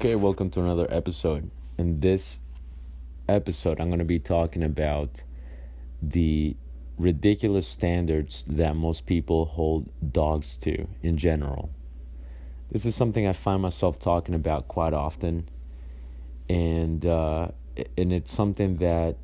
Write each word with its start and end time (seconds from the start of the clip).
Okay, 0.00 0.14
welcome 0.14 0.48
to 0.50 0.60
another 0.60 0.86
episode. 0.90 1.50
In 1.76 1.98
this 1.98 2.38
episode, 3.28 3.80
I'm 3.80 3.88
going 3.88 3.98
to 3.98 4.04
be 4.04 4.20
talking 4.20 4.62
about 4.62 5.22
the 6.00 6.54
ridiculous 6.96 7.66
standards 7.66 8.44
that 8.46 8.76
most 8.76 9.06
people 9.06 9.46
hold 9.46 9.90
dogs 10.12 10.56
to 10.58 10.86
in 11.02 11.18
general. 11.18 11.70
This 12.70 12.86
is 12.86 12.94
something 12.94 13.26
I 13.26 13.32
find 13.32 13.60
myself 13.60 13.98
talking 13.98 14.36
about 14.36 14.68
quite 14.68 14.92
often, 14.92 15.48
and 16.48 17.04
uh, 17.04 17.48
and 17.96 18.12
it's 18.12 18.32
something 18.32 18.76
that 18.76 19.16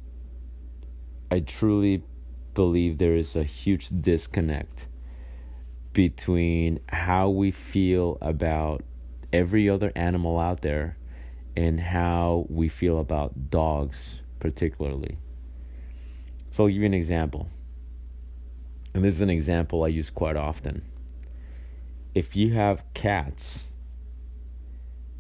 I 1.31 1.39
truly 1.39 2.03
believe 2.53 2.99
there 2.99 3.15
is 3.15 3.37
a 3.37 3.45
huge 3.45 3.91
disconnect 4.01 4.89
between 5.93 6.81
how 6.89 7.29
we 7.29 7.53
feel 7.53 8.19
about 8.21 8.83
every 9.35 9.69
other 9.69 9.91
animal 9.97 10.39
out 10.39 10.63
there 10.63 10.97
and 11.57 11.81
how 11.81 12.47
we 12.49 12.69
feel 12.69 13.01
about 13.01 13.51
dogs, 13.51 14.21
particularly. 14.39 15.19
So, 16.53 16.65
I'll 16.65 16.69
give 16.69 16.79
you 16.79 16.87
an 16.87 16.95
example. 16.95 17.49
And 18.95 19.05
this 19.05 19.15
is 19.15 19.21
an 19.21 19.31
example 19.31 19.83
I 19.83 19.89
use 19.89 20.09
quite 20.09 20.37
often. 20.37 20.83
If 22.15 22.37
you 22.37 22.55
have 22.55 22.85
cats 22.95 23.59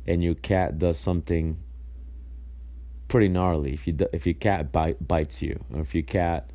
and 0.06 0.22
your 0.22 0.36
cat 0.36 0.78
does 0.78 0.96
something 0.96 1.58
pretty 3.08 3.28
gnarly, 3.28 3.72
if 3.72 3.88
you 3.88 3.96
if 4.12 4.26
your 4.26 4.34
cat 4.34 4.70
bite, 4.70 5.06
bites 5.06 5.42
you, 5.42 5.58
or 5.74 5.80
if 5.80 5.92
your 5.92 6.04
cat 6.04 6.50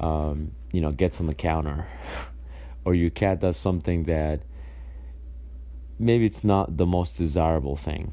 um, 0.00 0.50
you 0.72 0.80
know 0.80 0.90
gets 0.90 1.20
on 1.20 1.26
the 1.26 1.34
counter, 1.34 1.86
or 2.84 2.94
your 2.94 3.10
cat 3.10 3.38
does 3.38 3.56
something 3.56 4.02
that 4.04 4.42
maybe 6.02 6.26
it's 6.26 6.42
not 6.42 6.76
the 6.76 6.86
most 6.86 7.16
desirable 7.16 7.76
thing. 7.76 8.12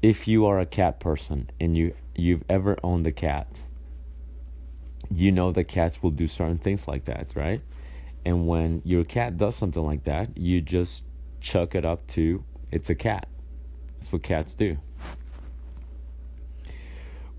If 0.00 0.28
you 0.28 0.46
are 0.46 0.60
a 0.60 0.66
cat 0.66 1.00
person 1.00 1.50
and 1.60 1.76
you 1.76 1.94
you've 2.14 2.44
ever 2.48 2.78
owned 2.82 3.06
a 3.06 3.12
cat, 3.12 3.62
you 5.10 5.32
know 5.32 5.52
that 5.52 5.64
cats 5.64 6.02
will 6.02 6.10
do 6.10 6.28
certain 6.28 6.58
things 6.58 6.86
like 6.86 7.04
that, 7.06 7.32
right? 7.34 7.60
And 8.24 8.46
when 8.46 8.82
your 8.84 9.04
cat 9.04 9.36
does 9.36 9.56
something 9.56 9.82
like 9.82 10.04
that, 10.04 10.36
you 10.36 10.60
just 10.60 11.02
chuck 11.40 11.74
it 11.74 11.84
up 11.84 12.06
to 12.08 12.44
it's 12.70 12.88
a 12.88 12.94
cat. 12.94 13.26
That's 13.98 14.12
what 14.12 14.22
cats 14.22 14.54
do. 14.54 14.78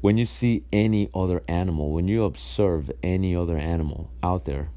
When 0.02 0.17
you 0.17 0.26
see 0.26 0.66
any 0.73 1.09
other 1.14 1.44
animal, 1.48 1.94
when 1.94 2.09
you 2.09 2.26
observe 2.26 2.92
any 3.02 3.33
other 3.33 3.58
animal 3.58 4.11
out 4.22 4.44
there, 4.44 4.70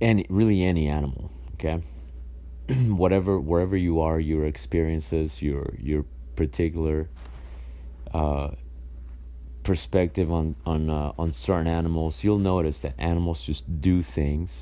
any 0.00 0.24
really 0.28 0.62
any 0.62 0.86
animal, 0.86 1.32
okay 1.60 1.82
whatever 2.88 3.38
wherever 3.38 3.76
you 3.76 4.00
are 4.00 4.18
your 4.18 4.46
experiences 4.46 5.42
your 5.42 5.74
your 5.78 6.04
particular 6.34 7.08
uh, 8.14 8.50
perspective 9.62 10.32
on 10.32 10.56
on 10.64 10.88
uh, 10.88 11.12
on 11.18 11.32
certain 11.32 11.66
animals 11.66 12.24
you'll 12.24 12.38
notice 12.38 12.80
that 12.80 12.94
animals 12.98 13.44
just 13.44 13.80
do 13.80 14.02
things 14.02 14.56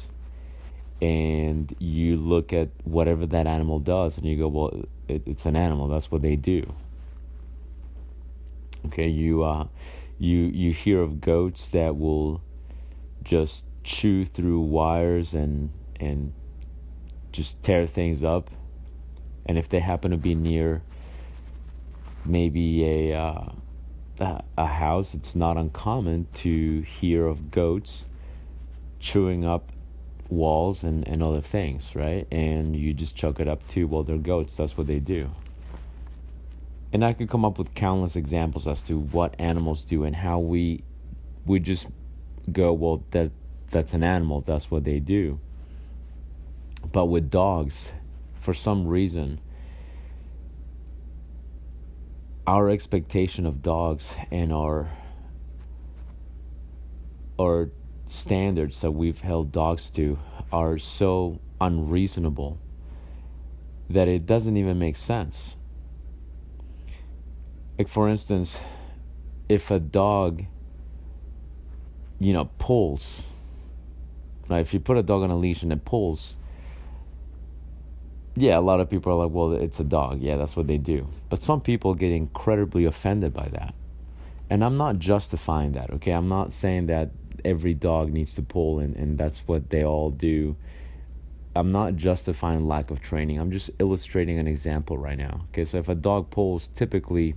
and 1.00 1.76
you 1.78 2.16
look 2.16 2.52
at 2.52 2.68
whatever 2.82 3.24
that 3.24 3.46
animal 3.46 3.78
does 3.78 4.18
and 4.18 4.26
you 4.26 4.36
go 4.36 4.48
well 4.48 4.84
it, 5.08 5.22
it's 5.26 5.46
an 5.46 5.56
animal. 5.56 5.88
That's 5.88 6.10
what 6.10 6.22
they 6.22 6.36
do. 6.36 6.72
Okay 8.86 9.08
you 9.08 9.42
uh 9.42 9.66
you 10.18 10.38
you 10.38 10.72
hear 10.72 11.00
of 11.00 11.20
goats 11.20 11.68
that 11.68 11.96
will 11.96 12.42
just 13.22 13.64
chew 13.84 14.24
through 14.24 14.60
wires 14.60 15.34
and 15.34 15.70
and 15.98 16.32
just 17.32 17.62
tear 17.62 17.86
things 17.86 18.24
up. 18.24 18.50
And 19.46 19.58
if 19.58 19.68
they 19.68 19.80
happen 19.80 20.10
to 20.10 20.16
be 20.16 20.34
near 20.34 20.82
maybe 22.24 22.84
a 22.84 23.18
uh, 23.18 23.52
a 24.56 24.66
house, 24.66 25.14
it's 25.14 25.34
not 25.34 25.56
uncommon 25.56 26.26
to 26.34 26.82
hear 26.82 27.26
of 27.26 27.50
goats 27.50 28.04
chewing 29.00 29.44
up 29.44 29.70
walls 30.28 30.82
and, 30.82 31.06
and 31.06 31.22
other 31.22 31.40
things, 31.40 31.94
right? 31.94 32.26
And 32.30 32.76
you 32.76 32.92
just 32.92 33.16
chuck 33.16 33.40
it 33.40 33.48
up 33.48 33.66
to, 33.68 33.86
well, 33.86 34.02
they're 34.02 34.18
goats. 34.18 34.56
That's 34.56 34.76
what 34.76 34.86
they 34.86 34.98
do. 34.98 35.30
And 36.92 37.04
I 37.04 37.12
could 37.12 37.28
come 37.28 37.44
up 37.44 37.58
with 37.58 37.74
countless 37.74 38.16
examples 38.16 38.66
as 38.66 38.82
to 38.82 38.98
what 38.98 39.34
animals 39.38 39.84
do 39.84 40.04
and 40.04 40.16
how 40.16 40.38
we 40.38 40.82
we 41.46 41.60
just 41.60 41.86
go, 42.50 42.72
well, 42.72 43.02
that 43.10 43.30
that's 43.70 43.92
an 43.92 44.02
animal. 44.02 44.42
That's 44.42 44.70
what 44.70 44.84
they 44.84 44.98
do. 44.98 45.38
But 46.92 47.06
with 47.06 47.30
dogs, 47.30 47.90
for 48.40 48.54
some 48.54 48.86
reason, 48.86 49.40
our 52.46 52.70
expectation 52.70 53.44
of 53.44 53.62
dogs 53.62 54.06
and 54.30 54.52
our 54.52 54.90
our 57.38 57.70
standards 58.08 58.80
that 58.80 58.90
we've 58.90 59.20
held 59.20 59.52
dogs 59.52 59.90
to 59.90 60.18
are 60.50 60.78
so 60.78 61.38
unreasonable 61.60 62.58
that 63.90 64.08
it 64.08 64.26
doesn't 64.26 64.56
even 64.56 64.78
make 64.78 64.96
sense. 64.96 65.56
Like 67.78 67.88
for 67.88 68.08
instance, 68.08 68.56
if 69.48 69.70
a 69.70 69.78
dog 69.78 70.44
you 72.18 72.32
know 72.32 72.48
pulls 72.58 73.22
right 74.48 74.60
if 74.60 74.74
you 74.74 74.80
put 74.80 74.96
a 74.96 75.02
dog 75.02 75.22
on 75.22 75.30
a 75.30 75.36
leash 75.36 75.62
and 75.62 75.72
it 75.72 75.84
pulls 75.84 76.34
yeah, 78.40 78.58
a 78.58 78.60
lot 78.60 78.80
of 78.80 78.90
people 78.90 79.12
are 79.12 79.26
like, 79.26 79.34
well, 79.34 79.52
it's 79.52 79.80
a 79.80 79.84
dog. 79.84 80.20
Yeah, 80.20 80.36
that's 80.36 80.56
what 80.56 80.66
they 80.66 80.78
do. 80.78 81.08
But 81.28 81.42
some 81.42 81.60
people 81.60 81.94
get 81.94 82.12
incredibly 82.12 82.84
offended 82.84 83.32
by 83.32 83.48
that. 83.48 83.74
And 84.50 84.64
I'm 84.64 84.76
not 84.76 84.98
justifying 84.98 85.72
that, 85.72 85.90
okay? 85.94 86.12
I'm 86.12 86.28
not 86.28 86.52
saying 86.52 86.86
that 86.86 87.10
every 87.44 87.74
dog 87.74 88.12
needs 88.12 88.34
to 88.34 88.42
pull 88.42 88.80
and, 88.80 88.96
and 88.96 89.18
that's 89.18 89.38
what 89.46 89.70
they 89.70 89.84
all 89.84 90.10
do. 90.10 90.56
I'm 91.54 91.72
not 91.72 91.96
justifying 91.96 92.66
lack 92.66 92.90
of 92.90 93.00
training. 93.00 93.38
I'm 93.38 93.50
just 93.50 93.70
illustrating 93.78 94.38
an 94.38 94.46
example 94.46 94.96
right 94.96 95.18
now. 95.18 95.46
Okay, 95.50 95.64
so 95.64 95.78
if 95.78 95.88
a 95.88 95.94
dog 95.94 96.30
pulls, 96.30 96.68
typically 96.68 97.34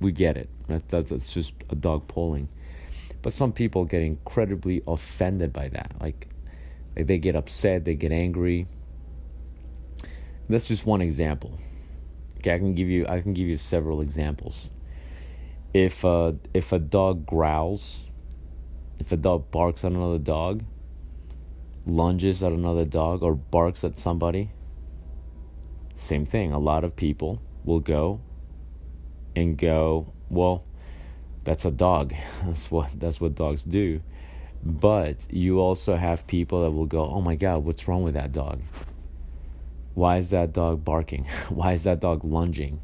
we 0.00 0.12
get 0.12 0.36
it. 0.36 0.48
That, 0.68 0.88
that's, 0.88 1.10
that's 1.10 1.32
just 1.32 1.52
a 1.70 1.74
dog 1.74 2.08
pulling. 2.08 2.48
But 3.22 3.32
some 3.32 3.52
people 3.52 3.84
get 3.84 4.02
incredibly 4.02 4.82
offended 4.86 5.52
by 5.52 5.68
that. 5.68 5.92
Like, 6.00 6.28
like 6.96 7.06
they 7.06 7.18
get 7.18 7.36
upset, 7.36 7.84
they 7.84 7.94
get 7.94 8.12
angry 8.12 8.66
that's 10.50 10.66
just 10.66 10.84
one 10.84 11.00
example. 11.00 11.58
Okay, 12.38 12.54
I 12.54 12.58
can 12.58 12.74
give 12.74 12.88
you 12.88 13.06
I 13.06 13.20
can 13.20 13.34
give 13.34 13.46
you 13.46 13.56
several 13.56 14.00
examples. 14.00 14.68
If 15.72 16.04
uh, 16.04 16.32
if 16.52 16.72
a 16.72 16.78
dog 16.78 17.26
growls, 17.26 17.96
if 18.98 19.12
a 19.12 19.16
dog 19.16 19.50
barks 19.50 19.84
at 19.84 19.92
another 19.92 20.18
dog, 20.18 20.64
lunges 21.86 22.42
at 22.42 22.52
another 22.52 22.84
dog, 22.84 23.22
or 23.22 23.34
barks 23.34 23.84
at 23.84 23.98
somebody, 23.98 24.50
same 25.96 26.26
thing. 26.26 26.52
A 26.52 26.58
lot 26.58 26.82
of 26.82 26.96
people 26.96 27.40
will 27.64 27.80
go 27.80 28.20
and 29.36 29.56
go, 29.56 30.12
well, 30.28 30.64
that's 31.44 31.64
a 31.64 31.70
dog. 31.70 32.14
That's 32.44 32.70
what 32.70 32.90
that's 32.98 33.20
what 33.20 33.34
dogs 33.34 33.64
do. 33.64 34.00
But 34.62 35.16
you 35.30 35.58
also 35.58 35.96
have 35.96 36.26
people 36.26 36.62
that 36.64 36.70
will 36.70 36.86
go, 36.86 37.04
oh 37.04 37.20
my 37.22 37.34
God, 37.34 37.64
what's 37.64 37.88
wrong 37.88 38.02
with 38.02 38.14
that 38.14 38.32
dog? 38.32 38.60
Why 40.00 40.16
is 40.16 40.30
that 40.30 40.54
dog 40.54 40.82
barking? 40.82 41.26
Why 41.50 41.74
is 41.74 41.82
that 41.82 42.00
dog 42.00 42.24
lunging? 42.24 42.80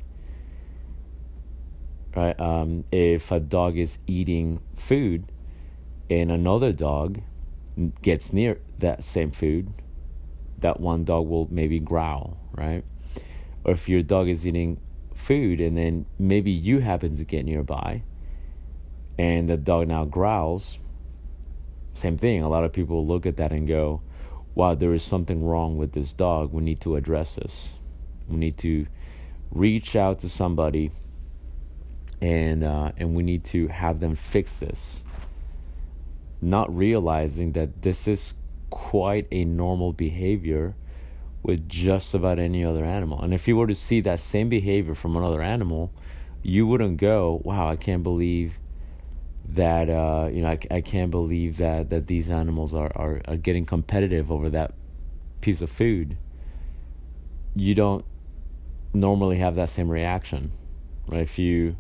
Right? 2.15 2.39
Um, 2.39 2.85
if 2.93 3.33
a 3.33 3.41
dog 3.41 3.79
is 3.79 3.97
eating 4.07 4.61
food 4.77 5.33
and 6.11 6.31
another 6.31 6.73
dog 6.73 7.23
gets 8.03 8.35
near 8.35 8.61
that 8.81 9.03
same 9.03 9.31
food, 9.31 9.73
that 10.59 10.79
one 10.79 11.05
dog 11.05 11.27
will 11.27 11.49
maybe 11.51 11.79
growl, 11.79 12.37
right? 12.53 12.85
Or 13.65 13.73
if 13.73 13.89
your 13.89 14.03
dog 14.03 14.29
is 14.29 14.47
eating 14.47 14.79
food 15.15 15.59
and 15.59 15.75
then 15.75 16.05
maybe 16.19 16.51
you 16.51 16.81
happen 16.81 17.17
to 17.17 17.25
get 17.25 17.47
nearby 17.47 18.03
and 19.19 19.49
the 19.49 19.57
dog 19.57 19.89
now 19.89 20.05
growls, 20.05 20.79
same 21.95 22.19
thing. 22.19 22.43
A 22.43 22.49
lot 22.51 22.65
of 22.65 22.75
people 22.75 23.07
look 23.07 23.25
at 23.25 23.39
that 23.39 23.53
and 23.53 23.67
go, 23.67 24.03
wow, 24.57 24.75
there 24.75 24.95
is 24.95 25.03
something 25.03 25.45
wrong 25.45 25.77
with 25.77 25.93
this 25.93 26.15
dog. 26.15 26.53
We 26.53 26.63
need 26.63 26.81
to 26.81 26.97
address 26.97 27.37
this. 27.37 27.69
We 28.27 28.39
need 28.39 28.57
to 28.59 28.87
reach 29.53 29.95
out 29.95 30.19
to 30.21 30.29
somebody 30.29 30.91
and 32.21 32.65
uh, 32.65 32.93
and 32.97 33.15
we 33.15 33.23
need 33.23 33.45
to 33.45 33.69
have 33.69 34.01
them 34.01 34.17
fix 34.17 34.59
this. 34.59 35.03
Not 36.41 36.75
realizing 36.75 37.53
that 37.53 37.83
this 37.83 38.09
is 38.09 38.33
quite 38.71 39.29
a 39.31 39.45
normal 39.45 39.93
behavior 39.93 40.75
with 41.43 41.69
just 41.69 42.15
about 42.15 42.39
any 42.39 42.65
other 42.65 42.85
animal. 42.85 43.21
And 43.21 43.35
if 43.35 43.47
you 43.47 43.57
were 43.57 43.67
to 43.67 43.75
see 43.75 44.01
that 44.01 44.21
same 44.21 44.49
behavior 44.49 44.95
from 44.95 45.17
another 45.17 45.43
animal, 45.43 45.93
you 46.43 46.67
wouldn't 46.67 46.97
go, 46.97 47.43
"Wow, 47.45 47.69
I 47.69 47.77
can't 47.77 48.03
believe 48.03 48.59
that 49.49 49.89
uh, 49.89 50.29
you 50.33 50.43
know 50.43 50.49
I, 50.49 50.59
I 50.71 50.81
can't 50.81 51.11
believe 51.11 51.57
that 51.59 51.91
that 51.91 52.07
these 52.07 52.31
animals 52.31 52.75
are, 52.75 52.93
are 52.97 53.21
are 53.27 53.37
getting 53.37 53.65
competitive 53.65 54.31
over 54.31 54.51
that 54.51 54.75
piece 55.41 55.61
of 55.61 55.71
food 55.71 56.17
you 57.57 57.75
don't 57.75 58.05
normally 58.93 59.39
have 59.39 59.55
that 59.57 59.71
same 59.71 59.89
reaction, 59.89 60.53
right? 61.09 61.23
If 61.23 61.39
you 61.39 61.77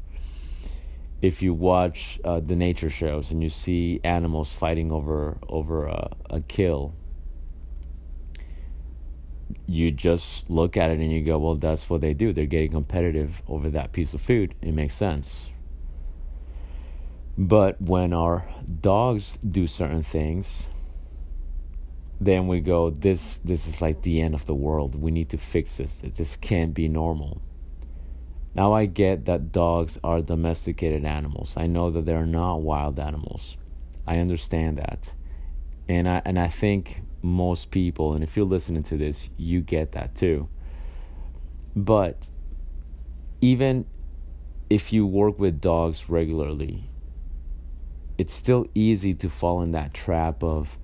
if 1.22 1.42
you 1.42 1.54
watch 1.54 2.18
uh, 2.24 2.40
the 2.40 2.56
nature 2.56 2.90
shows 2.90 3.30
and 3.30 3.42
you 3.42 3.50
see 3.50 4.00
animals 4.02 4.52
fighting 4.52 4.90
over 4.90 5.36
over 5.48 5.86
a, 5.86 6.10
a 6.30 6.40
kill, 6.40 6.94
you 9.66 9.90
just 9.90 10.48
look 10.48 10.76
at 10.76 10.90
it 10.90 10.98
and 10.98 11.12
you 11.12 11.22
go, 11.22 11.38
well, 11.38 11.56
that's 11.56 11.90
what 11.90 12.00
they 12.00 12.14
do. 12.14 12.32
They're 12.32 12.46
getting 12.46 12.70
competitive 12.70 13.42
over 13.46 13.68
that 13.70 13.92
piece 13.92 14.14
of 14.14 14.22
food. 14.22 14.54
It 14.62 14.72
makes 14.72 14.94
sense. 14.94 15.48
But 17.38 17.80
when 17.80 18.12
our 18.12 18.48
dogs 18.80 19.38
do 19.46 19.66
certain 19.66 20.02
things, 20.02 20.68
then 22.18 22.46
we 22.48 22.60
go, 22.60 22.88
this 22.90 23.38
this 23.44 23.66
is 23.66 23.82
like 23.82 24.02
the 24.02 24.22
end 24.22 24.34
of 24.34 24.46
the 24.46 24.54
world. 24.54 24.94
We 24.94 25.10
need 25.10 25.28
to 25.30 25.38
fix 25.38 25.76
this. 25.76 25.96
This 26.02 26.36
can't 26.36 26.72
be 26.72 26.88
normal. 26.88 27.42
Now 28.54 28.72
I 28.72 28.86
get 28.86 29.26
that 29.26 29.52
dogs 29.52 29.98
are 30.02 30.22
domesticated 30.22 31.04
animals. 31.04 31.52
I 31.58 31.66
know 31.66 31.90
that 31.90 32.06
they're 32.06 32.24
not 32.24 32.62
wild 32.62 32.98
animals. 32.98 33.58
I 34.06 34.16
understand 34.18 34.78
that. 34.78 35.12
And 35.88 36.08
I 36.08 36.22
and 36.24 36.38
I 36.38 36.48
think 36.48 37.02
most 37.20 37.70
people 37.70 38.14
and 38.14 38.24
if 38.24 38.34
you're 38.34 38.46
listening 38.46 38.82
to 38.84 38.96
this, 38.96 39.28
you 39.36 39.60
get 39.60 39.92
that 39.92 40.14
too. 40.14 40.48
But 41.74 42.28
even 43.42 43.84
if 44.70 44.90
you 44.90 45.06
work 45.06 45.38
with 45.38 45.60
dogs 45.60 46.08
regularly, 46.08 46.88
it's 48.18 48.32
still 48.32 48.66
easy 48.74 49.14
to 49.14 49.28
fall 49.28 49.62
in 49.62 49.72
that 49.72 49.92
trap 49.94 50.42
of 50.42 50.76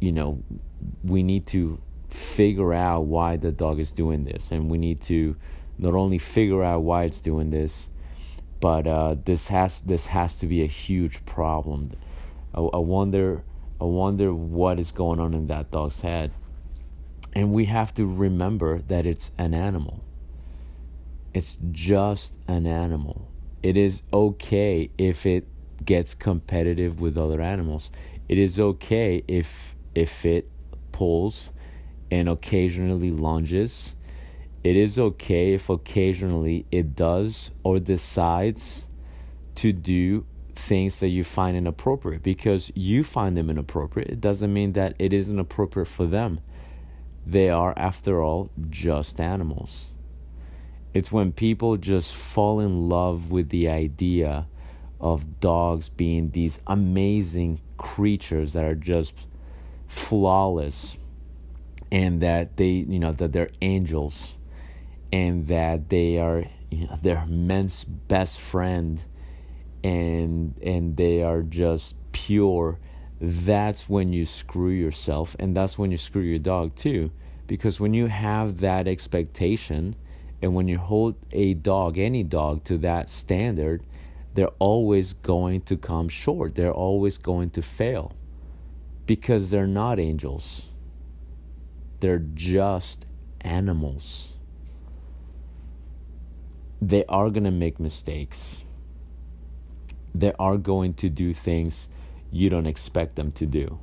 you 0.00 0.12
know 0.12 0.42
we 1.02 1.22
need 1.22 1.46
to 1.46 1.80
figure 2.08 2.72
out 2.72 3.02
why 3.02 3.36
the 3.36 3.52
dog 3.52 3.78
is 3.78 3.92
doing 3.92 4.24
this 4.24 4.50
and 4.50 4.70
we 4.70 4.78
need 4.78 5.00
to 5.00 5.36
not 5.78 5.94
only 5.94 6.18
figure 6.18 6.62
out 6.62 6.82
why 6.82 7.04
it's 7.04 7.20
doing 7.20 7.50
this, 7.50 7.86
but 8.60 8.86
uh, 8.86 9.14
this 9.24 9.46
has 9.48 9.80
this 9.82 10.06
has 10.06 10.38
to 10.40 10.46
be 10.46 10.62
a 10.62 10.66
huge 10.66 11.24
problem. 11.24 11.92
I, 12.54 12.60
I 12.60 12.78
wonder 12.78 13.44
I 13.80 13.84
wonder 13.84 14.34
what 14.34 14.80
is 14.80 14.90
going 14.90 15.20
on 15.20 15.34
in 15.34 15.46
that 15.46 15.70
dog's 15.70 16.00
head, 16.00 16.32
and 17.32 17.52
we 17.52 17.66
have 17.66 17.94
to 17.94 18.06
remember 18.06 18.80
that 18.88 19.06
it's 19.06 19.30
an 19.38 19.54
animal. 19.54 20.02
It's 21.32 21.56
just 21.70 22.34
an 22.48 22.66
animal. 22.66 23.30
It 23.62 23.76
is 23.76 24.02
okay 24.12 24.90
if 24.98 25.26
it 25.26 25.46
gets 25.84 26.14
competitive 26.14 27.00
with 27.00 27.16
other 27.16 27.40
animals. 27.40 27.90
It 28.28 28.38
is 28.38 28.58
okay 28.60 29.24
if 29.28 29.74
if 29.94 30.24
it 30.24 30.50
pulls 30.92 31.50
and 32.10 32.28
occasionally 32.28 33.10
lunges 33.10 33.94
it 34.64 34.76
is 34.76 34.98
okay 34.98 35.54
if 35.54 35.68
occasionally 35.68 36.66
it 36.70 36.96
does 36.96 37.50
or 37.62 37.78
decides 37.78 38.82
to 39.54 39.72
do 39.72 40.26
things 40.54 40.98
that 41.00 41.08
you 41.08 41.22
find 41.22 41.56
inappropriate 41.56 42.22
because 42.22 42.72
you 42.74 43.04
find 43.04 43.36
them 43.36 43.50
inappropriate. 43.50 44.08
It 44.08 44.20
doesn't 44.20 44.52
mean 44.52 44.72
that 44.72 44.94
it 44.98 45.12
isn't 45.12 45.38
appropriate 45.38 45.86
for 45.86 46.06
them. 46.06 46.40
They 47.24 47.48
are, 47.50 47.72
after 47.76 48.22
all, 48.22 48.50
just 48.68 49.20
animals. 49.20 49.86
It's 50.92 51.12
when 51.12 51.32
people 51.32 51.76
just 51.76 52.14
fall 52.14 52.58
in 52.58 52.88
love 52.88 53.30
with 53.30 53.50
the 53.50 53.68
idea 53.68 54.48
of 55.00 55.40
dogs 55.40 55.88
being 55.90 56.30
these 56.30 56.60
amazing 56.66 57.60
creatures 57.76 58.52
that 58.52 58.64
are 58.64 58.74
just 58.74 59.14
flawless 59.86 60.96
and 61.90 62.20
that 62.20 62.56
they, 62.56 62.66
you 62.66 62.98
know, 62.98 63.12
that 63.12 63.32
they're 63.32 63.50
angels 63.60 64.34
and 65.12 65.46
that 65.48 65.88
they 65.88 66.18
are 66.18 66.44
you 66.70 66.86
know, 66.86 66.98
their 67.02 67.24
men's 67.26 67.84
best 67.84 68.40
friend 68.40 69.00
and 69.82 70.54
and 70.62 70.96
they 70.96 71.22
are 71.22 71.42
just 71.42 71.94
pure. 72.12 72.78
That's 73.20 73.88
when 73.88 74.12
you 74.12 74.26
screw 74.26 74.70
yourself 74.70 75.34
and 75.38 75.56
that's 75.56 75.78
when 75.78 75.90
you 75.90 75.98
screw 75.98 76.22
your 76.22 76.38
dog 76.38 76.76
too. 76.76 77.10
Because 77.46 77.80
when 77.80 77.94
you 77.94 78.06
have 78.06 78.60
that 78.60 78.86
expectation 78.86 79.96
and 80.42 80.54
when 80.54 80.68
you 80.68 80.78
hold 80.78 81.16
a 81.32 81.54
dog 81.54 81.98
any 81.98 82.22
dog 82.22 82.64
to 82.64 82.78
that 82.78 83.08
standard 83.08 83.82
they're 84.38 84.54
always 84.58 85.14
going 85.14 85.60
to 85.62 85.76
come 85.76 86.08
short 86.08 86.54
they're 86.54 86.72
always 86.72 87.18
going 87.18 87.50
to 87.50 87.62
fail 87.62 88.14
because 89.06 89.50
they're 89.50 89.66
not 89.66 89.98
angels 89.98 90.62
they're 92.00 92.24
just 92.34 93.04
animals 93.40 94.28
they 96.80 97.04
are 97.08 97.30
going 97.30 97.44
to 97.44 97.50
make 97.50 97.80
mistakes. 97.80 98.62
They 100.14 100.32
are 100.38 100.56
going 100.56 100.94
to 100.94 101.08
do 101.08 101.34
things 101.34 101.88
you 102.30 102.50
don't 102.50 102.66
expect 102.66 103.16
them 103.16 103.32
to 103.32 103.46
do. 103.46 103.78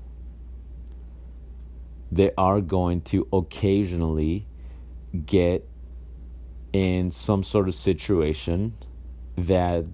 They 2.12 2.32
are 2.38 2.62
going 2.62 3.02
to 3.02 3.28
occasionally 3.34 4.46
get 5.26 5.68
in 6.72 7.12
some 7.12 7.44
sort 7.44 7.68
of 7.68 7.76
situation 7.76 8.74
that 9.38 9.86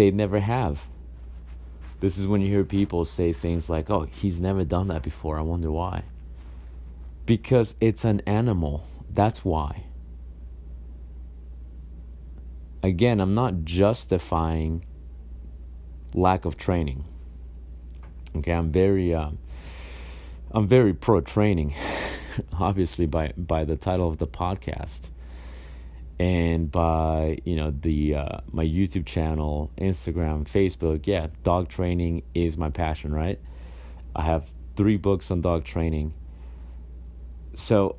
they 0.00 0.10
never 0.10 0.40
have. 0.40 0.80
This 2.00 2.16
is 2.16 2.26
when 2.26 2.40
you 2.40 2.48
hear 2.48 2.64
people 2.64 3.04
say 3.04 3.32
things 3.32 3.68
like, 3.68 3.90
oh, 3.90 4.06
he's 4.10 4.40
never 4.40 4.64
done 4.64 4.88
that 4.88 5.02
before. 5.02 5.38
I 5.38 5.42
wonder 5.42 5.70
why. 5.70 6.04
Because 7.26 7.74
it's 7.80 8.04
an 8.04 8.22
animal. 8.26 8.86
That's 9.12 9.44
why 9.44 9.84
again, 12.82 13.20
I'm 13.20 13.34
not 13.34 13.64
justifying 13.64 14.84
lack 16.14 16.44
of 16.44 16.56
training. 16.56 17.04
Okay, 18.36 18.52
I'm 18.52 18.70
very, 18.70 19.14
uh, 19.14 19.30
I'm 20.52 20.66
very 20.66 20.94
pro 20.94 21.20
training, 21.20 21.74
obviously 22.58 23.06
by 23.06 23.32
by 23.36 23.64
the 23.64 23.76
title 23.76 24.08
of 24.08 24.18
the 24.18 24.26
podcast, 24.26 25.00
and 26.20 26.70
by 26.70 27.38
you 27.46 27.56
know 27.56 27.72
the 27.80 28.14
uh, 28.14 28.40
my 28.52 28.62
YouTube 28.62 29.06
channel, 29.06 29.70
Instagram, 29.78 30.46
Facebook. 30.46 31.06
Yeah, 31.06 31.28
dog 31.44 31.70
training 31.70 32.24
is 32.34 32.58
my 32.58 32.68
passion. 32.68 33.14
Right, 33.14 33.40
I 34.14 34.22
have 34.22 34.44
three 34.76 34.98
books 34.98 35.30
on 35.30 35.40
dog 35.40 35.64
training. 35.64 36.12
So, 37.54 37.96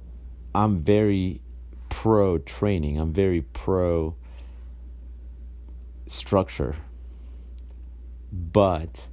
I'm 0.54 0.84
very 0.84 1.42
pro 1.90 2.38
training. 2.38 3.00
I'm 3.00 3.12
very 3.12 3.42
pro 3.42 4.16
structure. 6.06 6.76
But 8.32 9.08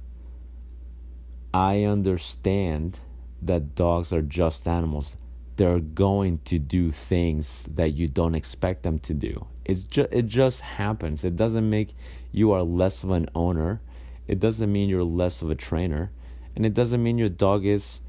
I 1.51 1.83
understand 1.83 2.99
that 3.41 3.73
dogs 3.73 4.13
are 4.13 4.21
just 4.21 4.67
animals. 4.67 5.15
They're 5.59 5.81
going 5.81 6.39
to 6.45 6.57
do 6.57 6.93
things 6.93 7.65
that 7.75 7.91
you 7.91 8.07
don't 8.07 8.33
expect 8.33 8.83
them 8.83 8.97
to 8.99 9.13
do. 9.13 9.45
It's 9.65 9.83
just 9.83 10.07
it 10.13 10.27
just 10.27 10.61
happens. 10.61 11.25
It 11.25 11.35
doesn't 11.35 11.69
make 11.69 11.93
you 12.31 12.53
are 12.53 12.63
less 12.63 13.03
of 13.03 13.09
an 13.09 13.27
owner. 13.35 13.81
It 14.25 14.39
doesn't 14.39 14.71
mean 14.71 14.87
you're 14.87 15.03
less 15.03 15.41
of 15.41 15.49
a 15.49 15.55
trainer, 15.55 16.11
and 16.55 16.65
it 16.65 16.73
doesn't 16.73 17.03
mean 17.03 17.17
your 17.17 17.27
dog 17.27 17.65
is 17.65 17.99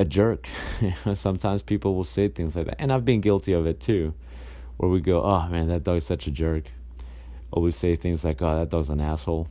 a 0.00 0.04
jerk. 0.04 0.48
Sometimes 1.14 1.62
people 1.62 1.94
will 1.94 2.02
say 2.02 2.26
things 2.26 2.56
like 2.56 2.66
that, 2.66 2.80
and 2.80 2.92
I've 2.92 3.04
been 3.04 3.20
guilty 3.20 3.52
of 3.52 3.64
it 3.68 3.78
too, 3.78 4.12
where 4.78 4.90
we 4.90 5.00
go, 5.00 5.22
"Oh 5.22 5.46
man, 5.46 5.68
that 5.68 5.84
dog 5.84 5.98
is 5.98 6.06
such 6.06 6.26
a 6.26 6.32
jerk." 6.32 6.64
always 7.52 7.76
say 7.76 7.94
things 7.94 8.24
like, 8.24 8.42
"Oh, 8.42 8.58
that 8.58 8.68
dog's 8.68 8.88
an 8.88 9.00
asshole." 9.00 9.46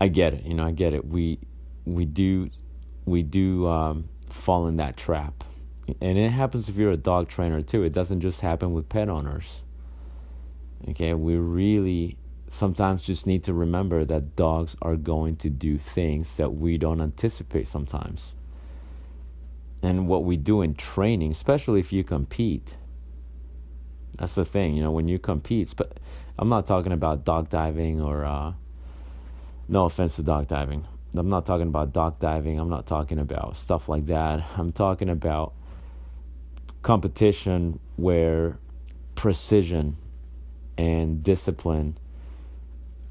I 0.00 0.08
get 0.08 0.32
it, 0.32 0.44
you 0.44 0.54
know, 0.54 0.64
I 0.64 0.72
get 0.72 0.94
it. 0.94 1.06
We 1.06 1.38
we 1.84 2.06
do 2.06 2.48
we 3.04 3.22
do 3.22 3.66
um, 3.68 4.08
fall 4.32 4.66
in 4.66 4.76
that 4.76 4.96
trap, 4.96 5.44
and 6.00 6.18
it 6.18 6.30
happens 6.30 6.68
if 6.68 6.76
you're 6.76 6.92
a 6.92 6.96
dog 6.96 7.28
trainer 7.28 7.62
too. 7.62 7.82
It 7.82 7.92
doesn't 7.92 8.20
just 8.20 8.40
happen 8.40 8.72
with 8.72 8.88
pet 8.88 9.08
owners. 9.08 9.62
Okay, 10.88 11.14
we 11.14 11.36
really 11.36 12.16
sometimes 12.50 13.02
just 13.02 13.26
need 13.26 13.42
to 13.44 13.54
remember 13.54 14.04
that 14.04 14.36
dogs 14.36 14.76
are 14.82 14.96
going 14.96 15.36
to 15.36 15.48
do 15.48 15.78
things 15.78 16.36
that 16.36 16.50
we 16.50 16.76
don't 16.76 17.00
anticipate 17.00 17.66
sometimes. 17.66 18.34
And 19.82 20.06
what 20.06 20.24
we 20.24 20.36
do 20.36 20.60
in 20.60 20.74
training, 20.74 21.32
especially 21.32 21.80
if 21.80 21.92
you 21.92 22.04
compete, 22.04 22.76
that's 24.18 24.34
the 24.34 24.44
thing, 24.44 24.76
you 24.76 24.82
know, 24.82 24.92
when 24.92 25.08
you 25.08 25.18
compete. 25.18 25.72
But 25.76 25.98
I'm 26.38 26.48
not 26.48 26.66
talking 26.66 26.92
about 26.92 27.24
dock 27.24 27.48
diving 27.48 28.00
or, 28.00 28.24
uh, 28.24 28.52
no 29.68 29.86
offense 29.86 30.16
to 30.16 30.22
dock 30.22 30.48
diving. 30.48 30.86
I'm 31.14 31.28
not 31.28 31.44
talking 31.44 31.68
about 31.68 31.92
dock 31.92 32.20
diving. 32.20 32.58
I'm 32.58 32.70
not 32.70 32.86
talking 32.86 33.18
about 33.18 33.56
stuff 33.56 33.88
like 33.88 34.06
that. 34.06 34.44
I'm 34.56 34.72
talking 34.72 35.08
about 35.08 35.52
competition 36.82 37.78
where 37.96 38.58
precision 39.14 39.96
and 40.78 41.22
discipline 41.22 41.98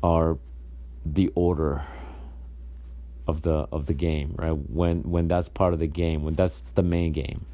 are 0.02 0.38
the 1.06 1.32
order 1.36 1.86
of 3.28 3.44
the 3.44 3.68
of 3.72 3.86
the 3.86 3.94
game, 3.94 4.36
right? 4.38 4.52
When 4.52 5.04
when 5.04 5.28
that's 5.28 5.48
part 5.48 5.74
of 5.74 5.80
the 5.80 5.88
game, 5.88 6.24
when 6.24 6.34
that's 6.34 6.64
the 6.76 6.84
main 6.84 7.12
game 7.12 7.46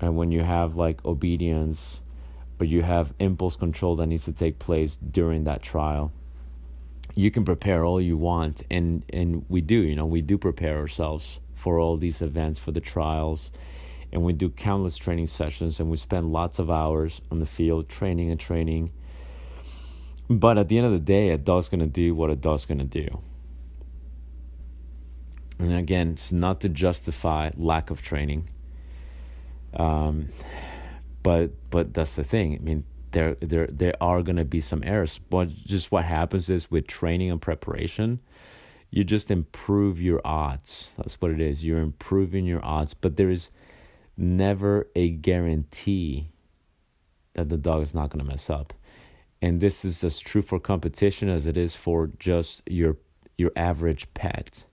and 0.00 0.16
when 0.16 0.30
you 0.30 0.42
have 0.42 0.76
like 0.76 1.04
obedience 1.04 2.00
or 2.60 2.66
you 2.66 2.82
have 2.82 3.12
impulse 3.18 3.56
control 3.56 3.96
that 3.96 4.06
needs 4.06 4.24
to 4.24 4.32
take 4.32 4.58
place 4.58 4.96
during 4.96 5.44
that 5.44 5.62
trial 5.62 6.12
you 7.14 7.30
can 7.30 7.44
prepare 7.44 7.84
all 7.84 8.00
you 8.00 8.16
want 8.16 8.62
and 8.70 9.02
and 9.12 9.44
we 9.48 9.60
do 9.60 9.76
you 9.76 9.96
know 9.96 10.06
we 10.06 10.20
do 10.20 10.38
prepare 10.38 10.78
ourselves 10.78 11.40
for 11.54 11.78
all 11.78 11.96
these 11.96 12.22
events 12.22 12.58
for 12.58 12.72
the 12.72 12.80
trials 12.80 13.50
and 14.12 14.22
we 14.22 14.32
do 14.32 14.48
countless 14.48 14.96
training 14.96 15.26
sessions 15.26 15.80
and 15.80 15.90
we 15.90 15.96
spend 15.96 16.32
lots 16.32 16.58
of 16.58 16.70
hours 16.70 17.20
on 17.30 17.40
the 17.40 17.46
field 17.46 17.88
training 17.88 18.30
and 18.30 18.40
training. 18.40 18.90
But 20.30 20.58
at 20.58 20.68
the 20.68 20.78
end 20.78 20.86
of 20.86 20.92
the 20.92 20.98
day 20.98 21.30
a 21.30 21.38
dog's 21.38 21.68
going 21.68 21.80
to 21.80 21.86
do 21.86 22.14
what 22.14 22.30
a 22.30 22.36
dog's 22.36 22.64
going 22.64 22.78
to 22.78 22.84
do. 22.84 23.20
And 25.58 25.74
again 25.74 26.12
it's 26.12 26.32
not 26.32 26.60
to 26.60 26.68
justify 26.68 27.50
lack 27.56 27.90
of 27.90 28.00
training. 28.00 28.48
Um, 29.74 30.30
but 31.22 31.50
but 31.70 31.92
that's 31.92 32.16
the 32.16 32.24
thing. 32.24 32.54
I 32.54 32.58
mean 32.58 32.84
there 33.12 33.36
there 33.40 33.66
there 33.66 33.94
are 34.00 34.22
to 34.22 34.44
be 34.44 34.60
some 34.60 34.82
errors. 34.84 35.18
But 35.30 35.50
just 35.54 35.90
what 35.90 36.04
happens 36.04 36.48
is 36.48 36.70
with 36.70 36.86
training 36.86 37.30
and 37.30 37.40
preparation 37.40 38.20
you 38.90 39.04
just 39.04 39.30
improve 39.30 40.00
your 40.00 40.20
odds. 40.24 40.88
That's 40.96 41.20
what 41.20 41.30
it 41.30 41.40
is. 41.40 41.64
You're 41.64 41.80
improving 41.80 42.46
your 42.46 42.64
odds 42.64 42.94
but 42.94 43.16
there 43.16 43.30
is 43.30 43.50
never 44.16 44.88
a 44.96 45.10
guarantee 45.10 46.30
that 47.34 47.48
the 47.48 47.56
dog 47.56 47.82
is 47.82 47.94
not 47.94 48.10
to 48.24 48.24
mess 48.24 48.50
up. 48.50 48.72
And 49.40 49.60
this 49.60 49.84
is 49.84 50.02
as 50.02 50.18
true 50.18 50.42
for 50.42 50.58
competition 50.58 51.28
as 51.28 51.46
it 51.46 51.56
is 51.56 51.76
for 51.76 52.10
just 52.18 52.62
your 52.66 52.96
your 53.36 53.52
average 53.54 54.12
pet. 54.14 54.64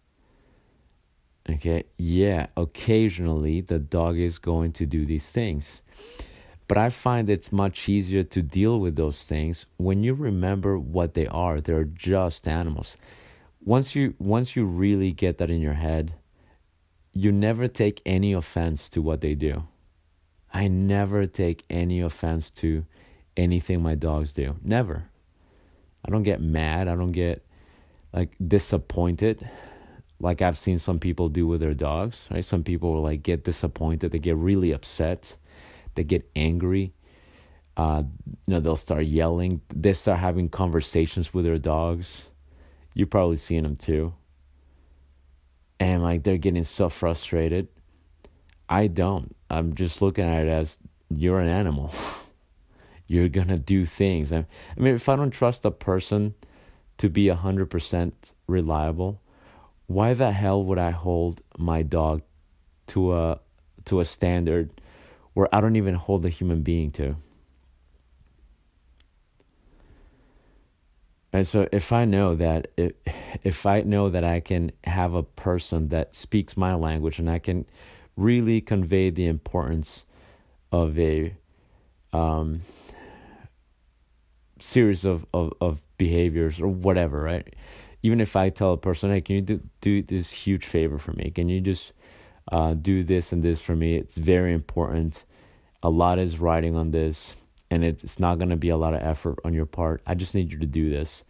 Okay? 1.49 1.83
Yeah 1.97 2.47
occasionally 2.57 3.61
the 3.61 3.79
dog 3.79 4.17
is 4.17 4.37
going 4.39 4.71
to 4.73 4.85
do 4.85 5.05
these 5.05 5.27
things 5.27 5.81
but 6.67 6.77
I 6.77 6.89
find 6.89 7.29
it's 7.29 7.51
much 7.51 7.87
easier 7.87 8.23
to 8.23 8.41
deal 8.41 8.79
with 8.79 8.95
those 8.95 9.23
things 9.23 9.65
when 9.77 10.03
you 10.03 10.13
remember 10.13 10.79
what 10.79 11.13
they 11.13 11.27
are. 11.27 11.61
They're 11.61 11.83
just 11.83 12.47
animals. 12.47 12.97
Once 13.63 13.95
you 13.95 14.15
once 14.19 14.55
you 14.55 14.65
really 14.65 15.11
get 15.11 15.37
that 15.37 15.49
in 15.49 15.61
your 15.61 15.73
head, 15.73 16.13
you 17.13 17.31
never 17.31 17.67
take 17.67 18.01
any 18.05 18.33
offense 18.33 18.89
to 18.89 19.01
what 19.01 19.21
they 19.21 19.35
do. 19.35 19.63
I 20.53 20.67
never 20.67 21.25
take 21.25 21.65
any 21.69 22.01
offense 22.01 22.49
to 22.51 22.85
anything 23.35 23.81
my 23.81 23.95
dogs 23.95 24.33
do. 24.33 24.55
Never. 24.63 25.09
I 26.05 26.11
don't 26.11 26.23
get 26.23 26.41
mad. 26.41 26.87
I 26.87 26.95
don't 26.95 27.11
get 27.11 27.45
like 28.13 28.35
disappointed 28.47 29.49
like 30.19 30.41
I've 30.41 30.57
seen 30.57 30.79
some 30.79 30.99
people 30.99 31.29
do 31.29 31.45
with 31.45 31.59
their 31.59 31.73
dogs, 31.73 32.27
right? 32.31 32.45
Some 32.45 32.63
people 32.63 32.93
will 32.93 33.01
like 33.01 33.23
get 33.23 33.43
disappointed, 33.43 34.11
they 34.11 34.19
get 34.19 34.37
really 34.37 34.71
upset 34.71 35.35
they 35.95 36.03
get 36.03 36.29
angry. 36.35 36.93
Uh, 37.77 38.03
you 38.45 38.53
know, 38.53 38.59
they'll 38.59 38.75
start 38.75 39.05
yelling. 39.05 39.61
They 39.73 39.93
start 39.93 40.19
having 40.19 40.49
conversations 40.49 41.33
with 41.33 41.45
their 41.45 41.57
dogs. 41.57 42.23
You're 42.93 43.07
probably 43.07 43.37
seeing 43.37 43.63
them 43.63 43.75
too. 43.75 44.13
And 45.79 46.01
like 46.01 46.23
they're 46.23 46.37
getting 46.37 46.63
so 46.63 46.89
frustrated. 46.89 47.67
I 48.69 48.87
don't. 48.87 49.35
I'm 49.49 49.75
just 49.75 50.01
looking 50.01 50.25
at 50.25 50.43
it 50.43 50.49
as 50.49 50.77
you're 51.09 51.39
an 51.39 51.49
animal. 51.49 51.93
you're 53.07 53.29
gonna 53.29 53.57
do 53.57 53.85
things. 53.85 54.31
I, 54.31 54.45
mean, 54.77 54.95
if 54.95 55.09
I 55.09 55.15
don't 55.15 55.31
trust 55.31 55.65
a 55.65 55.71
person 55.71 56.33
to 56.97 57.09
be 57.09 57.27
a 57.27 57.35
hundred 57.35 57.69
percent 57.69 58.31
reliable, 58.47 59.21
why 59.87 60.13
the 60.13 60.31
hell 60.31 60.63
would 60.63 60.79
I 60.79 60.91
hold 60.91 61.41
my 61.57 61.83
dog 61.83 62.21
to 62.87 63.13
a 63.13 63.39
to 63.85 63.99
a 63.99 64.05
standard 64.05 64.69
where 65.35 65.53
I 65.53 65.61
don't 65.61 65.75
even 65.75 65.95
hold 65.95 66.25
a 66.25 66.29
human 66.29 66.63
being 66.63 66.91
to. 66.93 67.17
And 71.31 71.45
so 71.45 71.67
if 71.73 71.91
I 71.91 72.05
know 72.05 72.33
that 72.35 72.67
if, 72.77 72.93
if 73.43 73.65
I 73.65 73.81
know 73.81 74.09
that 74.09 74.23
I 74.23 74.39
can 74.39 74.71
have 74.85 75.13
a 75.13 75.23
person 75.23 75.89
that 75.89 76.15
speaks 76.15 76.55
my 76.55 76.73
language 76.73 77.19
and 77.19 77.29
I 77.29 77.39
can 77.39 77.65
really 78.15 78.61
convey 78.61 79.09
the 79.09 79.27
importance 79.27 80.05
of 80.71 80.97
a 80.97 81.35
um, 82.13 82.61
series 84.61 85.03
of, 85.03 85.25
of, 85.33 85.51
of 85.59 85.81
behaviors 85.97 86.61
or 86.61 86.69
whatever, 86.69 87.21
right? 87.21 87.53
Even 88.01 88.21
if 88.21 88.37
I 88.37 88.49
tell 88.49 88.71
a 88.71 88.77
person, 88.77 89.11
hey, 89.11 89.19
can 89.19 89.35
you 89.35 89.41
do, 89.41 89.59
do 89.81 90.01
this 90.01 90.31
huge 90.31 90.65
favor 90.65 90.97
for 90.97 91.11
me? 91.11 91.31
Can 91.35 91.49
you 91.49 91.59
just 91.59 91.91
uh, 92.51 92.73
do 92.73 93.03
this 93.03 93.31
and 93.31 93.43
this 93.43 93.61
for 93.61 93.75
me. 93.75 93.95
It's 93.95 94.15
very 94.15 94.53
important. 94.53 95.23
A 95.83 95.89
lot 95.89 96.19
is 96.19 96.39
riding 96.39 96.75
on 96.75 96.91
this, 96.91 97.35
and 97.69 97.83
it's 97.83 98.19
not 98.19 98.37
going 98.37 98.49
to 98.49 98.55
be 98.55 98.69
a 98.69 98.77
lot 98.77 98.93
of 98.93 99.01
effort 99.01 99.39
on 99.43 99.53
your 99.53 99.65
part. 99.65 100.01
I 100.05 100.15
just 100.15 100.35
need 100.35 100.51
you 100.51 100.59
to 100.59 100.65
do 100.65 100.89
this. 100.89 101.23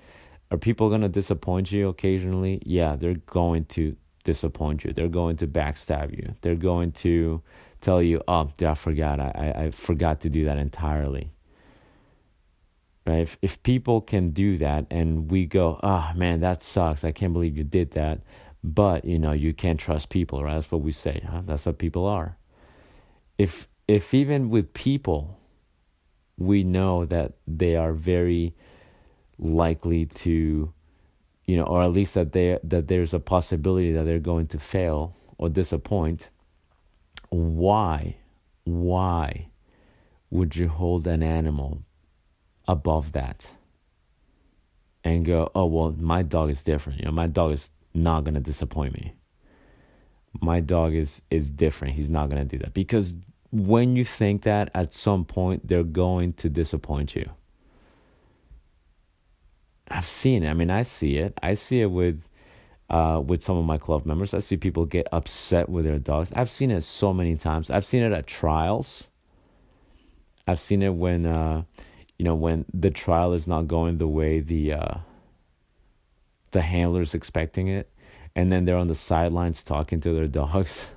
Are 0.52 0.58
people 0.58 0.90
going 0.90 1.02
to 1.02 1.10
disappoint 1.10 1.72
you 1.72 1.90
occasionally? 1.90 2.62
Yeah, 2.66 2.96
they're 2.96 3.16
going 3.16 3.66
to 3.66 3.96
disappoint 4.24 4.84
you. 4.84 4.94
They're 4.94 5.08
going 5.08 5.38
to 5.38 5.48
backstab 5.48 6.12
you. 6.12 6.36
They're 6.42 6.56
going 6.56 6.92
to 6.94 7.42
tell 7.82 8.02
you, 8.02 8.22
oh, 8.28 8.52
I 8.62 8.74
forgot. 8.76 9.20
I, 9.20 9.32
I, 9.36 9.64
I 9.64 9.72
forgot 9.72 10.22
to 10.22 10.30
do 10.30 10.46
that 10.46 10.58
entirely. 10.58 11.32
Right? 13.06 13.20
If, 13.20 13.38
if 13.42 13.64
people 13.64 14.02
can 14.02 14.32
do 14.32 14.58
that 14.58 14.88
and 14.90 15.30
we 15.30 15.46
go, 15.46 15.80
oh, 15.84 16.12
man, 16.16 16.40
that 16.42 16.64
sucks. 16.64 17.04
I 17.04 17.12
can't 17.12 17.34
believe 17.34 17.58
you 17.58 17.64
did 17.64 17.92
that 17.92 18.22
but 18.66 19.06
you 19.06 19.20
know 19.20 19.32
you 19.32 19.54
can't 19.54 19.80
trust 19.80 20.10
people 20.10 20.44
right? 20.44 20.56
That's 20.56 20.72
what 20.72 20.82
we 20.82 20.92
say 20.92 21.24
huh? 21.30 21.42
that's 21.46 21.66
what 21.66 21.78
people 21.78 22.06
are. 22.06 22.38
If 23.38 23.68
if 23.88 24.14
even 24.14 24.50
with 24.50 24.74
people 24.74 25.40
we 26.38 26.64
know 26.64 27.06
that 27.06 27.34
they 27.48 27.76
are 27.76 27.94
very 27.94 28.54
likely 29.38 30.06
to 30.08 30.74
you 31.46 31.56
know 31.56 31.64
or 31.64 31.84
at 31.84 31.92
least 31.92 32.16
that 32.16 32.32
they 32.32 32.58
that 32.64 32.88
there's 32.88 33.14
a 33.14 33.20
possibility 33.20 33.92
that 33.92 34.04
they're 34.04 34.20
going 34.20 34.48
to 34.48 34.58
fail 34.58 35.16
or 35.38 35.50
disappoint 35.50 36.30
why 37.30 38.16
why 38.64 39.48
would 40.32 40.56
you 40.56 40.68
hold 40.68 41.06
an 41.06 41.22
animal 41.22 41.84
above 42.68 43.12
that 43.12 43.48
and 45.04 45.24
go 45.24 45.52
oh 45.54 45.66
well 45.66 45.96
my 45.98 46.24
dog 46.24 46.50
is 46.50 46.64
different. 46.64 47.00
You 47.00 47.06
know 47.06 47.12
my 47.12 47.28
dog 47.28 47.54
is 47.54 47.70
not 47.96 48.24
gonna 48.24 48.40
disappoint 48.42 48.94
me. 48.94 49.14
My 50.42 50.60
dog 50.60 50.94
is 50.94 51.22
is 51.30 51.50
different. 51.50 51.96
He's 51.96 52.10
not 52.10 52.30
gonna 52.30 52.46
do 52.46 52.58
that 52.60 52.74
because 52.74 53.14
when 53.56 53.96
you 53.96 54.04
think 54.04 54.44
that, 54.44 54.70
at 54.74 54.94
some 54.94 55.24
point 55.24 55.68
they're 55.68 55.84
going 55.84 56.34
to 56.34 56.50
disappoint 56.50 57.16
you. 57.16 57.30
I've 59.88 60.08
seen 60.08 60.44
it. 60.44 60.50
I 60.50 60.54
mean, 60.54 60.70
I 60.70 60.84
see 60.84 61.18
it. 61.18 61.38
I 61.42 61.54
see 61.54 61.82
it 61.82 61.92
with 61.92 62.28
uh, 62.90 63.22
with 63.26 63.44
some 63.44 63.58
of 63.58 63.66
my 63.66 63.78
club 63.78 64.06
members. 64.06 64.34
I 64.34 64.40
see 64.40 64.58
people 64.58 64.86
get 64.86 65.08
upset 65.12 65.70
with 65.70 65.86
their 65.86 66.00
dogs. 66.00 66.30
I've 66.36 66.52
seen 66.52 66.70
it 66.70 66.84
so 66.84 67.14
many 67.14 67.36
times. 67.36 67.70
I've 67.70 67.86
seen 67.86 68.04
it 68.04 68.12
at 68.12 68.28
trials. 68.28 69.06
I've 70.48 70.60
seen 70.60 70.84
it 70.84 70.94
when 70.94 71.26
uh, 71.26 71.64
you 72.18 72.26
know 72.26 72.36
when 72.36 72.66
the 72.74 72.92
trial 72.92 73.34
is 73.34 73.48
not 73.48 73.68
going 73.68 74.00
the 74.00 74.08
way 74.08 74.40
the 74.40 74.74
uh, 74.74 74.98
the 76.56 76.62
handler's 76.62 77.14
expecting 77.14 77.68
it, 77.68 77.92
and 78.34 78.50
then 78.50 78.64
they're 78.64 78.78
on 78.78 78.88
the 78.88 78.96
sidelines 78.96 79.62
talking 79.62 80.00
to 80.00 80.14
their 80.14 80.28
dogs. 80.42 80.88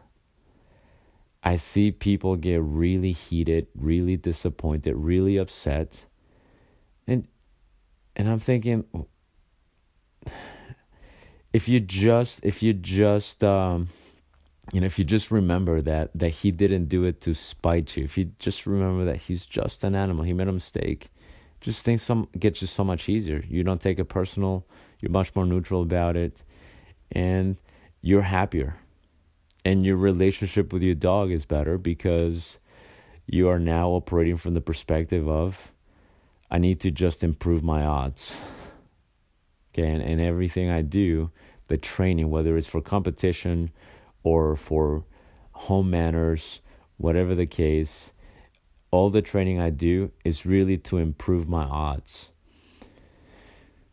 I 1.43 1.57
see 1.57 1.91
people 1.91 2.37
get 2.37 2.63
really 2.63 3.13
heated, 3.13 3.67
really 3.75 4.17
disappointed, 4.17 4.95
really 4.95 5.37
upset. 5.37 6.05
And 7.07 7.27
and 8.15 8.29
I'm 8.29 8.39
thinking 8.39 8.85
if 11.53 11.69
you 11.69 11.81
just 11.81 12.41
if 12.45 12.63
you 12.63 12.73
just 12.73 13.43
um 13.43 13.89
you 14.73 14.81
know 14.81 14.87
if 14.87 14.97
you 14.97 15.05
just 15.05 15.33
remember 15.33 15.83
that 15.83 16.11
that 16.15 16.31
he 16.31 16.53
didn't 16.53 16.87
do 16.87 17.03
it 17.05 17.21
to 17.23 17.35
spite 17.35 17.97
you 17.97 18.05
if 18.05 18.19
you 18.19 18.31
just 18.39 18.67
remember 18.67 19.05
that 19.07 19.17
he's 19.17 19.47
just 19.47 19.83
an 19.83 19.95
animal 19.95 20.25
he 20.25 20.35
made 20.35 20.49
a 20.49 20.53
mistake 20.53 21.09
just 21.63 21.83
things 21.83 22.03
some 22.03 22.29
gets 22.39 22.61
you 22.61 22.67
so 22.67 22.85
much 22.85 23.09
easier 23.09 23.43
you 23.49 23.63
don't 23.63 23.81
take 23.81 23.99
it 23.99 24.05
personal 24.05 24.67
you're 25.01 25.13
much 25.13 25.35
more 25.35 25.47
neutral 25.47 25.83
about 25.83 26.17
it, 26.17 26.43
and 27.13 27.57
you're 28.03 28.23
happier. 28.23 28.77
And 29.65 29.85
your 29.85 29.97
relationship 29.97 30.73
with 30.73 30.83
your 30.83 30.95
dog 30.95 31.31
is 31.31 31.45
better 31.45 31.79
because 31.79 32.59
you 33.27 33.49
are 33.49 33.59
now 33.59 33.91
operating 33.91 34.37
from 34.37 34.55
the 34.55 34.61
perspective 34.61 35.29
of, 35.29 35.73
I 36.51 36.59
need 36.59 36.81
to 36.81 36.91
just 36.91 37.23
improve 37.23 37.63
my 37.63 37.85
odds. 37.85 38.33
Okay, 39.75 39.89
and, 39.89 40.03
and 40.03 40.21
everything 40.21 40.71
I 40.71 40.83
do, 40.83 41.31
the 41.67 41.77
training, 41.77 42.31
whether 42.31 42.57
it's 42.57 42.67
for 42.67 42.81
competition 42.81 43.71
or 44.23 44.57
for 44.57 45.05
home 45.53 45.91
manners, 45.91 46.61
whatever 46.97 47.35
the 47.35 47.47
case, 47.47 48.13
all 48.91 49.11
the 49.11 49.21
training 49.21 49.61
I 49.61 49.71
do 49.71 50.11
is 50.25 50.47
really 50.47 50.79
to 50.79 50.97
improve 50.97 51.49
my 51.49 51.65
odds. 51.65 52.31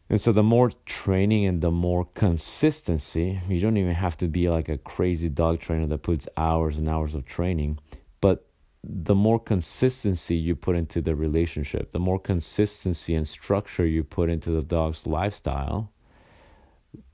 And 0.10 0.22
so 0.22 0.32
the 0.32 0.44
more 0.44 0.72
training 0.86 1.46
and 1.46 1.62
the 1.62 1.72
more 1.72 2.06
consistency, 2.14 3.40
you 3.50 3.60
don't 3.60 3.78
even 3.78 3.96
have 3.96 4.18
to 4.18 4.28
be 4.28 4.50
like 4.50 4.70
a 4.70 4.78
crazy 4.78 5.30
dog 5.30 5.60
trainer 5.60 5.88
that 5.88 6.04
puts 6.04 6.28
hours 6.38 6.78
and 6.78 6.88
hours 6.88 7.16
of 7.16 7.26
training, 7.26 7.80
but 8.22 8.46
the 8.84 9.16
more 9.16 9.40
consistency 9.40 10.36
you 10.36 10.56
put 10.56 10.76
into 10.76 11.02
the 11.02 11.16
relationship, 11.16 11.92
the 11.92 12.00
more 12.00 12.20
consistency 12.20 13.16
and 13.16 13.28
structure 13.28 13.86
you 13.86 14.04
put 14.04 14.30
into 14.30 14.52
the 14.52 14.62
dog's 14.62 15.08
lifestyle, 15.08 15.92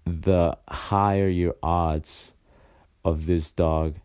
the 0.05 0.57
higher 0.67 1.29
your 1.29 1.55
odds 1.63 2.31
of 3.05 3.25
this 3.25 3.51
dog 3.51 3.95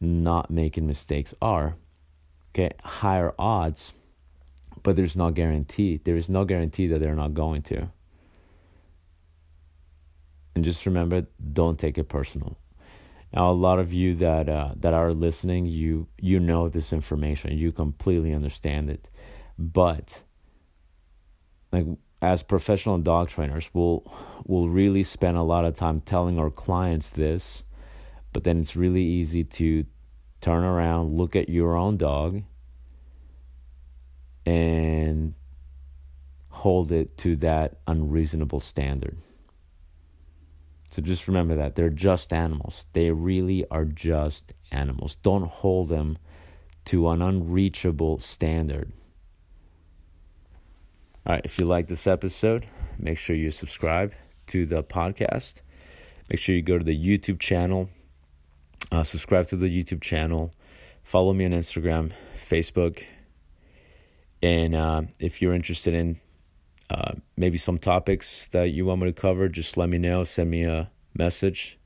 not 0.00 0.50
making 0.50 0.86
mistakes 0.86 1.34
are. 1.42 1.76
Okay, 2.54 2.70
higher 2.82 3.34
odds, 3.38 3.92
but 4.82 4.96
there's 4.96 5.14
no 5.16 5.30
guarantee. 5.30 6.00
There 6.02 6.16
is 6.16 6.30
no 6.30 6.46
guarantee 6.46 6.86
that 6.86 7.00
they're 7.00 7.14
not 7.14 7.34
going 7.34 7.62
to. 7.62 7.90
And 10.58 10.64
just 10.64 10.86
remember, 10.86 11.24
don't 11.52 11.78
take 11.78 11.98
it 11.98 12.08
personal. 12.08 12.58
Now, 13.32 13.48
a 13.48 13.52
lot 13.52 13.78
of 13.78 13.92
you 13.92 14.16
that 14.16 14.48
uh, 14.48 14.72
that 14.80 14.92
are 14.92 15.12
listening, 15.12 15.66
you 15.66 16.08
you 16.20 16.40
know 16.40 16.68
this 16.68 16.92
information, 16.92 17.56
you 17.56 17.70
completely 17.70 18.34
understand 18.34 18.90
it, 18.90 19.08
but 19.56 20.20
like 21.70 21.86
as 22.20 22.42
professional 22.42 22.98
dog 22.98 23.28
trainers, 23.28 23.70
we'll 23.72 24.02
we'll 24.46 24.68
really 24.68 25.04
spend 25.04 25.36
a 25.36 25.44
lot 25.44 25.64
of 25.64 25.76
time 25.76 26.00
telling 26.00 26.40
our 26.40 26.50
clients 26.50 27.10
this, 27.10 27.62
but 28.32 28.42
then 28.42 28.58
it's 28.60 28.74
really 28.74 29.04
easy 29.04 29.44
to 29.44 29.86
turn 30.40 30.64
around, 30.64 31.16
look 31.16 31.36
at 31.36 31.48
your 31.48 31.76
own 31.76 31.98
dog, 31.98 32.42
and 34.44 35.34
hold 36.48 36.90
it 36.90 37.16
to 37.18 37.36
that 37.36 37.78
unreasonable 37.86 38.58
standard. 38.58 39.18
So 40.90 41.02
just 41.02 41.28
remember 41.28 41.54
that 41.56 41.74
they're 41.74 41.90
just 41.90 42.32
animals. 42.32 42.86
They 42.92 43.10
really 43.10 43.66
are 43.70 43.84
just 43.84 44.52
animals. 44.70 45.16
Don't 45.16 45.46
hold 45.46 45.90
them 45.90 46.18
to 46.86 47.08
an 47.10 47.20
unreachable 47.20 48.18
standard. 48.18 48.92
All 51.26 51.34
right, 51.34 51.44
if 51.44 51.58
you 51.58 51.66
like 51.66 51.88
this 51.88 52.06
episode, 52.06 52.66
make 52.98 53.18
sure 53.18 53.36
you 53.36 53.50
subscribe 53.50 54.14
to 54.46 54.64
the 54.64 54.82
podcast. 54.82 55.60
Make 56.30 56.40
sure 56.40 56.54
you 56.54 56.62
go 56.62 56.78
to 56.78 56.84
the 56.84 56.96
YouTube 56.96 57.40
channel, 57.40 57.90
uh, 58.90 59.02
subscribe 59.02 59.46
to 59.48 59.56
the 59.56 59.66
YouTube 59.66 60.00
channel, 60.00 60.54
follow 61.02 61.34
me 61.34 61.44
on 61.44 61.52
Instagram, 61.52 62.12
Facebook, 62.48 63.04
and 64.42 64.74
uh, 64.74 65.02
if 65.18 65.42
you're 65.42 65.54
interested 65.54 65.92
in 65.92 66.20
uh, 66.90 67.12
maybe 67.36 67.58
some 67.58 67.78
topics 67.78 68.48
that 68.48 68.70
you 68.70 68.86
want 68.86 69.00
me 69.00 69.06
to 69.06 69.12
cover, 69.12 69.48
just 69.48 69.76
let 69.76 69.88
me 69.88 69.98
know. 69.98 70.24
Send 70.24 70.50
me 70.50 70.64
a 70.64 70.90
message, 71.14 71.78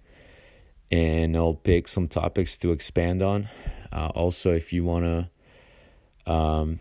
and 0.91 1.37
I'll 1.37 1.55
pick 1.55 1.89
some 1.89 2.09
topics 2.09 2.57
to 2.59 2.73
expand 2.73 3.23
on. 3.23 3.49
Uh, 3.93 4.09
also, 4.15 4.53
if 4.53 4.73
you 4.73 4.85
want 4.85 5.05
to, 6.27 6.33
um, 6.33 6.81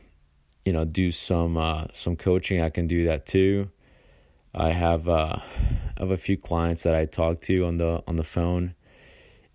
you 0.66 0.74
know, 0.74 0.86
do 0.86 1.12
some 1.12 1.58
uh, 1.58 1.86
some 1.94 2.16
coaching, 2.16 2.62
I 2.62 2.70
can 2.70 2.88
do 2.88 3.06
that 3.06 3.26
too. 3.26 3.70
I 4.54 4.72
have 4.72 5.08
uh, 5.10 5.38
have 5.98 6.12
a 6.12 6.18
few 6.18 6.38
clients 6.38 6.84
that 6.84 6.94
I 6.94 7.06
talk 7.06 7.42
to 7.42 7.66
on 7.66 7.78
the 7.78 8.04
on 8.06 8.18
the 8.18 8.24
phone, 8.24 8.76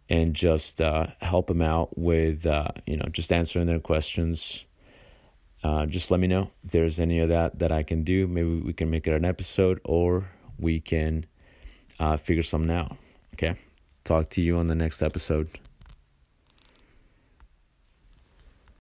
and 0.08 0.34
just 0.34 0.80
uh, 0.80 1.06
help 1.20 1.46
them 1.46 1.62
out 1.62 1.96
with 1.96 2.46
uh, 2.46 2.68
you 2.86 2.96
know 2.96 3.06
just 3.12 3.30
answering 3.30 3.66
their 3.66 3.78
questions 3.78 4.64
uh, 5.66 5.84
just 5.84 6.12
let 6.12 6.20
me 6.20 6.28
know 6.28 6.48
if 6.64 6.70
there's 6.70 7.00
any 7.00 7.18
of 7.18 7.28
that 7.28 7.58
that 7.58 7.72
I 7.72 7.82
can 7.82 8.04
do. 8.04 8.28
Maybe 8.28 8.60
we 8.60 8.72
can 8.72 8.88
make 8.88 9.08
it 9.08 9.12
an 9.12 9.24
episode 9.24 9.80
or 9.84 10.30
we 10.60 10.78
can 10.78 11.26
uh, 11.98 12.16
figure 12.16 12.44
something 12.44 12.70
out. 12.70 12.96
Okay. 13.34 13.56
Talk 14.04 14.30
to 14.30 14.40
you 14.40 14.58
on 14.58 14.68
the 14.68 14.76
next 14.76 15.02
episode. 15.02 15.48